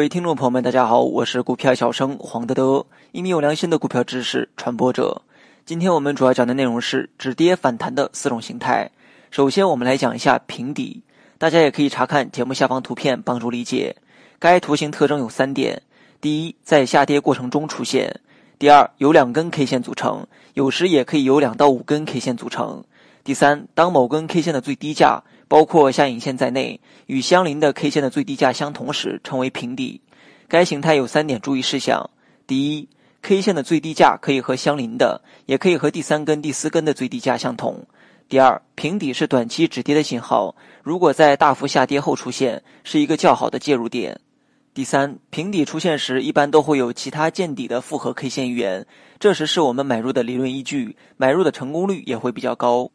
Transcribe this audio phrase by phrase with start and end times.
[0.00, 5.20] 各位听众朋友们，大家好，我是股票小生黄德德，一名有良心的股票知识传播者。
[5.66, 8.90] 今天我们主要讲的内容是止跌反弹的四种形态。
[9.30, 11.02] 首先，我们来讲一下平底，
[11.36, 13.94] 大家也可以查看节目下方图片帮助理解。
[14.38, 15.82] 该图形特征有三点：
[16.18, 18.08] 第一，在下跌过程中出现；
[18.58, 22.82] 第二，由两根 K 线组成，有时也可以由两到五根 K 线组成；
[23.22, 25.22] 第三，当某根 K 线的最低价。
[25.50, 30.00] 包括下影线在内，与相邻的 K 线的最低价相同时，称为平底。
[30.46, 32.08] 该形态有三点注意事项：
[32.46, 32.88] 第一
[33.20, 37.84] ，K 线的最低价可以和相邻的，也可以和第三根、第四根的最低价相同；
[38.28, 44.14] 第二，平底是短期止跌的信号，如果在大幅下跌后出现，是一个较好的介入点；
[44.72, 48.86] 第三，平底出现时，一般都会有其他见底的复合 K 线预言，
[49.18, 52.92] 这时是我们买入的理论依据，买入的成功率也会比较高。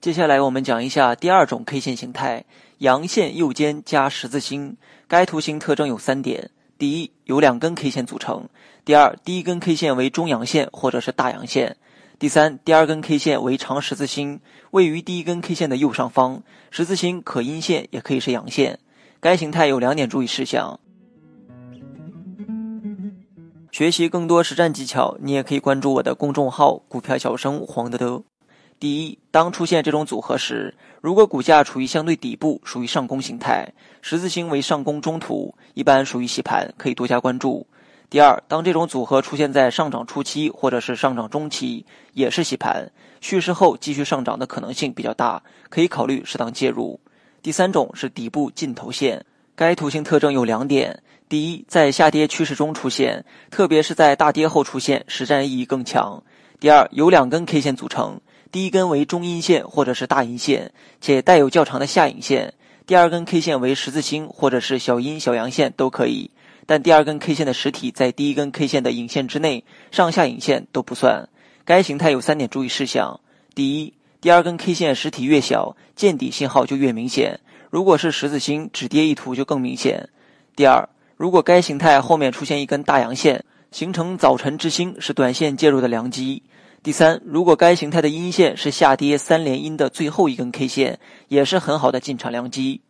[0.00, 2.44] 接下来我们讲一下第二种 K 线形态：
[2.78, 4.76] 阳线右肩加十字星。
[5.08, 8.42] 该图形特征有三点：第一，由两根 K 线组成；
[8.84, 11.72] 第二，第一根 K 线为中阳线或者是大阳线；
[12.18, 16.42] 第三，第二根 K 线为长十字星，位于第一根 K 线的右上方。
[16.70, 18.78] 十字星可阴线，也可以是阳线。
[19.18, 20.78] 该形态有两点注意事项。
[23.72, 28.22] 学习更多实战技巧，你也可以关注我的公众号“股票小生黄德德”。
[28.78, 37.66] 第一，当出现这种组合时，如果股价处于相对底部，属于上攻形态，十字星为上攻中途，一般属于洗盘，可以多加关注。
[38.10, 47.00] 第二，当这种组合出现在上涨初期或者是上涨中期，也是洗盘，蓄势后继续上涨的可能性比较大，可以考虑适当介入。
[47.42, 56.22] 第三种是底部尽头线，该图形特征有两点：第一，在下跌趋势中出现，特别是在大跌后出现，实战意义更强；
[56.60, 58.20] 第二，由两根 K 线组成。
[58.52, 62.54] 第一根为中阴线或者是大阴线，且带有较长的下影线。
[62.86, 66.30] 第二根 K 线为十字星或者是小阴小阳线都可以，
[66.66, 71.28] 但第二根 K 线的实体在第一根 K 线的影线之内，上下影线都不算。
[71.64, 73.18] 该形态有三点注意事项：
[73.56, 80.08] 第一，第二根 K 线实体越小，见底信号就越明显，如果是十字星，止跌意图就更明显；
[80.54, 86.44] 第二，如果该形态后面出现一根大阳线，形成早晨之星，是短线介入的良机。
[86.86, 92.80] 第三，如果该形态的阴线是下跌三连阴的最后一根 K 线，也是很好的进场良机。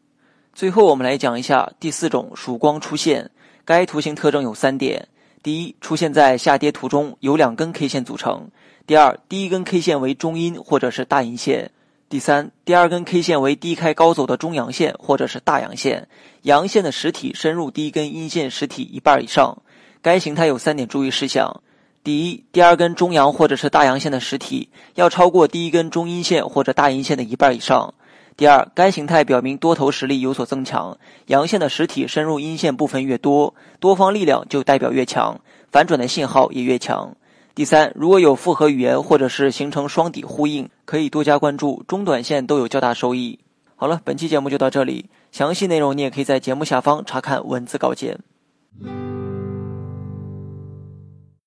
[0.52, 3.30] 最后，我们来讲一下第四种曙光出现。
[3.64, 5.08] 该图形特征有三点：
[5.42, 8.50] 第一，出现在下跌途中，由两根 K 线组成；
[8.86, 11.70] 第二，第一根 K 线为中阴或者是大阴线；
[12.10, 16.06] 第三，第二根 K 线为低开高走的中阳线或者是大阳线，
[16.42, 19.56] 阳线的实体深入第一根阴线实体一半以上。
[20.02, 21.62] 该形态有三点注意事项。
[22.06, 27.94] 第一，第二根中阳或者是大阳线的实体要超过第一根中阴线或者大阴线的一半以上。
[28.36, 30.96] 第二，该形态表明多头实力有所增强，
[31.26, 35.40] 阳线的实体深入阴线部分越多，多方力量就代表越强，
[35.72, 37.12] 反转的信号也越强。
[37.56, 43.40] 第三，如果有复合语言或者是形成双底呼应，可以多加关注，中短线都有较大收益。
[43.74, 48.20] 好了，本期节目就到这里，详细内容你也可以在节目下方查看文字稿件。